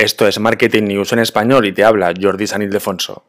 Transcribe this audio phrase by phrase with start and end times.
[0.00, 3.22] Esto es Marketing News en español y te habla Jordi San Ildefonso.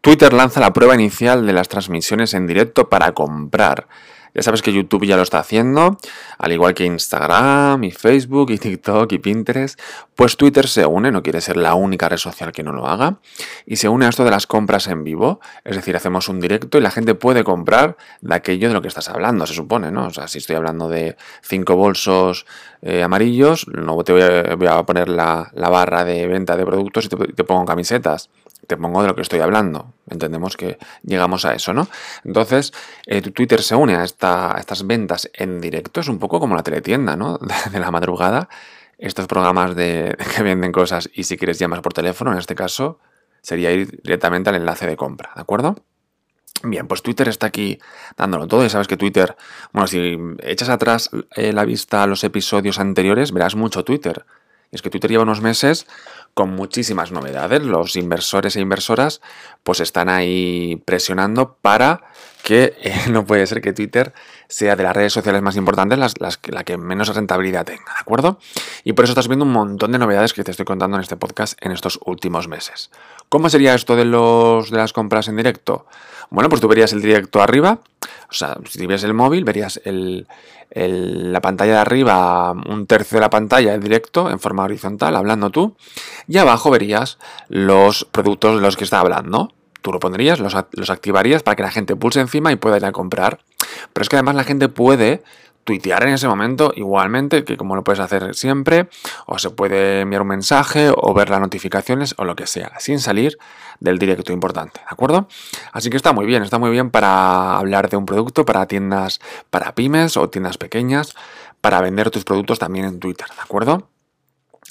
[0.00, 3.88] Twitter lanza la prueba inicial de las transmisiones en directo para comprar.
[4.34, 5.98] Ya sabes que YouTube ya lo está haciendo,
[6.38, 9.80] al igual que Instagram y Facebook y TikTok y Pinterest,
[10.14, 13.18] pues Twitter se une, no quiere ser la única red social que no lo haga,
[13.66, 16.78] y se une a esto de las compras en vivo, es decir, hacemos un directo
[16.78, 20.06] y la gente puede comprar de aquello de lo que estás hablando, se supone, ¿no?
[20.06, 22.46] O sea, si estoy hablando de cinco bolsos
[22.82, 24.22] eh, amarillos, no te voy
[24.66, 28.30] a, poner la, barra de venta de productos y te pongo camisetas
[28.66, 29.94] te pongo de lo que estoy hablando.
[30.08, 31.88] Entendemos que llegamos a eso, ¿no?
[32.24, 32.72] Entonces,
[33.06, 37.16] eh, Twitter se une a, estas ventas en directo, es un poco como la teletienda,
[37.16, 37.38] ¿no?
[37.72, 38.48] De, la madrugada.
[38.98, 42.98] Estos programas de, que venden cosas y si quieres llamas por teléfono, en este caso,
[43.42, 45.76] sería ir directamente al enlace de compra, ¿de acuerdo?
[46.64, 47.78] Bien, pues Twitter está aquí
[48.16, 49.36] dándolo todo y sabes que Twitter,
[49.72, 54.26] bueno, si echas atrás eh, la vista a los episodios anteriores, verás mucho Twitter.
[54.70, 55.86] Es que Twitter lleva unos meses
[56.34, 57.62] con muchísimas novedades.
[57.62, 59.20] Los inversores e inversoras
[59.62, 62.02] pues están ahí presionando para
[62.48, 64.14] que eh, no puede ser que Twitter
[64.48, 66.14] sea de las redes sociales más importantes las,
[66.46, 68.38] la que menos rentabilidad tenga, ¿de acuerdo?
[68.84, 71.16] Y por eso estás viendo un montón de novedades que te estoy contando en este
[71.16, 72.90] podcast en estos últimos meses.
[73.28, 75.84] ¿Cómo sería esto de, los, de las compras en directo?
[76.30, 77.80] Bueno, pues tú verías el directo arriba,
[78.30, 83.30] o sea, si ves el móvil, verías la pantalla de arriba, un tercio de la
[83.30, 85.76] pantalla en directo, en forma horizontal, hablando tú,
[86.26, 89.52] y abajo verías los productos de los que está hablando.
[89.82, 92.84] Tú lo pondrías, los, los activarías para que la gente pulse encima y pueda ir
[92.84, 93.40] a comprar.
[93.92, 95.22] Pero es que además la gente puede
[95.68, 98.88] tuitear en ese momento igualmente, que como lo puedes hacer siempre,
[99.26, 102.98] o se puede enviar un mensaje o ver las notificaciones o lo que sea, sin
[103.00, 103.36] salir
[103.78, 105.28] del directo importante, ¿de acuerdo?
[105.72, 109.20] Así que está muy bien, está muy bien para hablar de un producto, para tiendas,
[109.50, 111.14] para pymes o tiendas pequeñas,
[111.60, 113.90] para vender tus productos también en Twitter, ¿de acuerdo?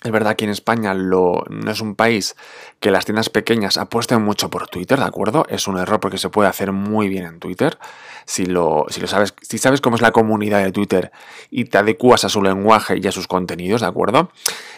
[0.04, 2.36] Es verdad que en España no es un país
[2.80, 5.48] que las tiendas pequeñas apuesten mucho por Twitter, ¿de acuerdo?
[5.50, 7.80] Es un error porque se puede hacer muy bien en Twitter.
[8.26, 11.12] Si lo, sabes, si sabes cómo es la comunidad de Twitter
[11.50, 14.30] y te adecuas a su lenguaje y a sus contenidos, ¿de acuerdo?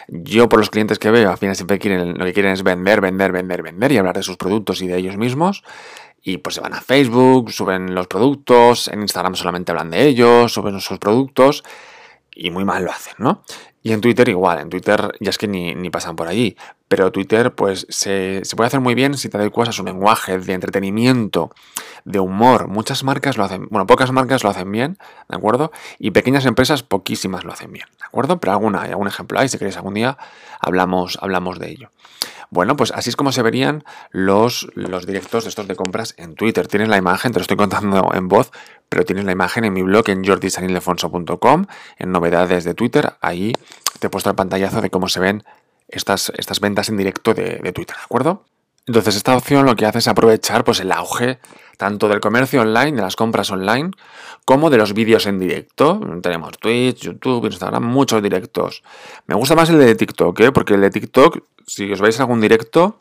[0.08, 3.30] Yo, por los clientes que veo, al final siempre lo que quieren es vender, vender,
[3.32, 5.64] vender, vender y hablar de sus productos y de ellos mismos.
[6.22, 10.52] Y pues se van a Facebook, suben los productos, en Instagram solamente hablan de ellos,
[10.52, 11.62] suben sus productos
[12.34, 13.42] y muy mal lo hacen, ¿no?
[13.82, 16.56] Y en Twitter igual, en Twitter ya es que ni, pasan por allí.
[16.90, 20.52] Pero Twitter pues se, puede hacer muy bien si te adecuas a su lenguaje de
[20.54, 21.52] entretenimiento,
[22.04, 22.66] de humor.
[22.66, 24.98] Muchas marcas lo hacen, bueno, pocas marcas lo hacen bien,
[25.28, 25.70] ¿de acuerdo?
[26.00, 28.40] Y pequeñas empresas poquísimas lo hacen bien, ¿de acuerdo?
[28.40, 30.18] Pero alguna, hay algún ejemplo ahí, si queréis algún día
[30.58, 31.90] hablamos, hablamos de ello.
[32.50, 36.34] Bueno, pues así es como se verían los, los directos de estos de compras en
[36.34, 36.66] Twitter.
[36.66, 38.50] Tienes la imagen, te lo estoy contando en voz,
[38.88, 41.66] pero tienes la imagen en mi blog en jordisanildefonso.com,
[41.98, 43.14] en novedades de Twitter.
[43.20, 43.52] Ahí
[44.00, 45.44] te he puesto el pantallazo de cómo se ven
[45.90, 48.44] estas, estas ventas en directo de, de Twitter, ¿de acuerdo?
[48.86, 51.38] Entonces esta opción lo que hace es aprovechar pues, el auge
[51.80, 53.90] tanto del comercio online, de las compras online,
[54.44, 55.98] como de los vídeos en directo.
[56.22, 58.82] Tenemos Twitch, YouTube, Instagram, muchos directos.
[59.26, 60.52] Me gusta más el de TikTok, ¿eh?
[60.52, 62.98] porque el de TikTok, si os veis algún directo,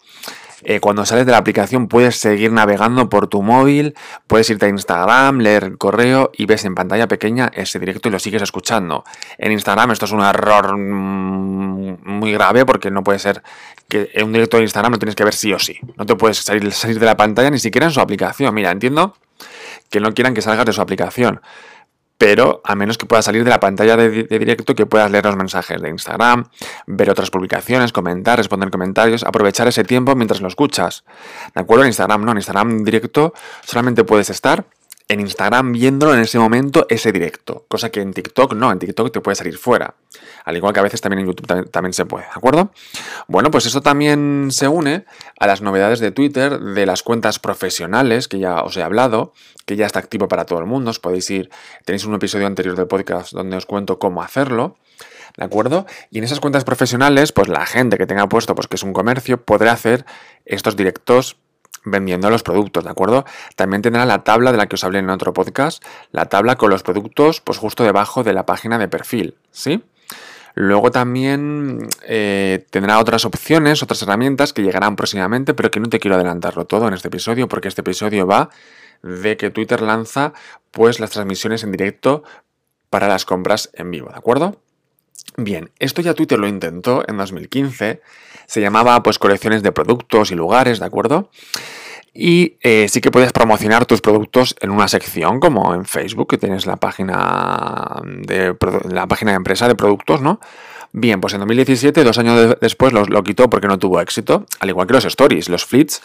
[0.64, 3.96] eh, cuando sales de la aplicación puedes seguir navegando por tu móvil,
[4.28, 8.12] puedes irte a Instagram, leer el correo y ves en pantalla pequeña ese directo y
[8.12, 9.04] lo sigues escuchando.
[9.38, 13.44] En Instagram esto es un error mm, muy grave porque no puede ser
[13.88, 15.78] que en un directo de Instagram lo tienes que ver sí o sí.
[15.98, 18.54] No te puedes salir, salir de la pantalla ni siquiera en su aplicación.
[18.54, 19.16] Mira, entiendo
[19.90, 21.42] que no quieran que salgas de su aplicación
[22.20, 25.38] pero a menos que puedas salir de la pantalla de, directo, que puedas leer los
[25.38, 26.50] mensajes de Instagram,
[26.86, 31.06] ver otras publicaciones, comentar, responder comentarios, aprovechar ese tiempo mientras lo escuchas.
[31.56, 31.86] ¿De acuerdo?
[31.86, 34.66] En Instagram no, en Instagram directo solamente puedes estar
[35.10, 37.66] en Instagram viéndolo en ese momento, ese directo.
[37.68, 39.96] Cosa que en TikTok no, en TikTok te puede salir fuera.
[40.46, 42.72] Al igual que a veces también en YouTube también, se puede, ¿de acuerdo?
[43.28, 45.06] Bueno, pues eso también se une
[45.40, 49.34] a las novedades de Twitter, de las cuentas profesionales, que ya os he hablado,
[49.66, 50.92] que ya está activo para todo el mundo.
[50.92, 51.50] Os podéis ir,
[51.86, 54.78] tenéis un episodio anterior del podcast donde os cuento cómo hacerlo.
[55.38, 55.88] ¿De acuerdo?
[56.12, 58.94] Y en esas cuentas profesionales, pues la gente que tenga puesto pues que es un
[58.94, 60.06] comercio podrá hacer
[60.46, 61.38] estos directos
[61.86, 63.26] vendiendo los productos, ¿de acuerdo?
[63.56, 66.70] También tendrá la tabla de la que os hablé en otro podcast, la tabla con
[66.70, 69.84] los productos, pues justo debajo de la página de perfil, ¿sí?
[70.56, 76.00] Luego también eh, tendrá otras opciones, otras herramientas que llegarán próximamente, pero que no te
[76.00, 78.50] quiero adelantarlo todo en este episodio, porque este episodio va
[79.02, 80.34] de que Twitter lanza
[80.72, 82.24] pues las transmisiones en directo
[82.90, 84.62] para las compras en vivo, ¿de acuerdo?
[85.38, 88.02] Bien, esto ya Twitter lo intentó en 2015,
[88.46, 91.30] se llamaba pues colecciones de productos y lugares, ¿de acuerdo?
[92.14, 96.38] Y eh, sí que puedes promocionar tus productos en una sección, como en Facebook, que
[96.38, 98.56] tienes la página de
[98.90, 100.40] la página de empresa de productos, ¿no?
[100.92, 104.88] Bien, pues en 2017, dos años después, lo quitó porque no tuvo éxito, al igual
[104.88, 106.02] que los stories, los fleets.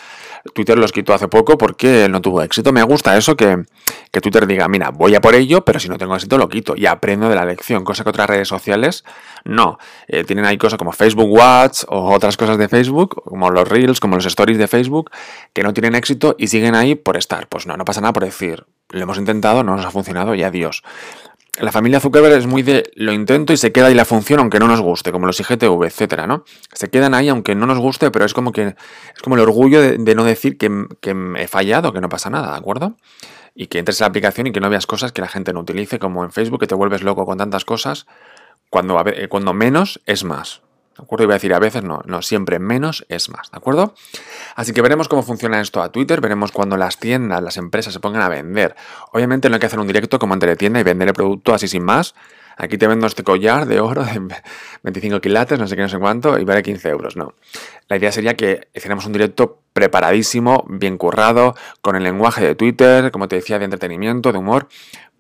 [0.53, 2.71] Twitter los quitó hace poco porque no tuvo éxito.
[2.73, 3.65] Me gusta eso que,
[4.11, 6.85] Twitter diga, mira, voy a por ello, pero si no tengo éxito lo quito y
[6.85, 9.05] aprendo de la lección, cosa que otras redes sociales
[9.45, 9.79] no.
[10.07, 14.01] Eh, tienen ahí cosas como Facebook Watch o otras cosas de Facebook, como los Reels,
[14.01, 15.11] como los Stories de Facebook,
[15.55, 17.49] que no tienen éxito y siguen ahí por estar.
[17.49, 20.43] Pues no, no pasa nada por decir, lo hemos intentado, no nos ha funcionado y
[20.43, 20.83] adiós
[21.59, 24.59] la familia Zuckerberg es muy de lo intento y se queda ahí la función aunque
[24.59, 26.45] no nos guste, como los IGTV, etcétera, ¿no?
[26.73, 28.75] Se quedan ahí aunque no nos guste, pero es como que
[29.15, 32.53] es como el orgullo de, no decir que, que, he fallado, que no pasa nada,
[32.53, 32.97] ¿de acuerdo?
[33.55, 35.61] Y que entres en la aplicación y que no veas cosas que la gente no
[35.61, 38.07] utilice, como en Facebook, que te vuelves loco con tantas cosas,
[38.69, 40.63] cuando, cuando menos es más.
[40.97, 41.25] ¿De acuerdo?
[41.25, 43.95] Iba a decir a veces no, no, siempre menos es más, ¿de acuerdo?
[44.55, 48.01] Así que veremos cómo funciona esto a Twitter, veremos cuando las tiendas, las empresas se
[48.01, 48.77] pongan a vender.
[49.13, 51.67] Obviamente no hay que hacer un directo como en tienda y vender el producto así
[51.67, 52.15] sin más.
[52.57, 54.21] Aquí te vendo este collar de oro de
[54.83, 57.17] 25 quilates, no sé qué, no sé cuánto, y vale 15 euros.
[57.17, 57.35] No.
[57.89, 63.11] La idea sería que hiciéramos un directo preparadísimo, bien currado, con el lenguaje de Twitter,
[63.11, 64.69] como te decía, de entretenimiento, de humor,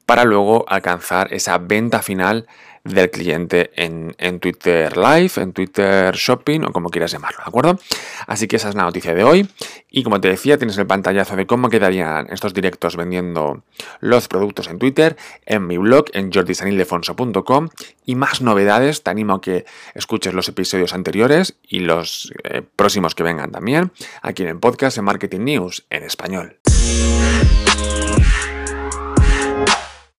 [0.07, 2.47] para luego alcanzar esa venta final
[2.85, 7.79] del cliente en, Twitter Live, en Twitter Shopping o como quieras llamarlo, ¿de acuerdo?
[8.27, 9.49] Así que esa es la noticia de hoy.
[9.91, 13.63] Y como te decía, tienes el pantallazo de cómo quedarían estos directos vendiendo
[14.01, 15.17] los productos en Twitter
[15.47, 17.69] en mi blog en jordisanildefonso.com
[18.05, 19.03] y más novedades.
[19.03, 19.65] Te animo a que
[19.95, 24.97] escuches los episodios anteriores y los eh, próximos que vengan también aquí en el podcast
[24.97, 26.59] de Marketing News en español.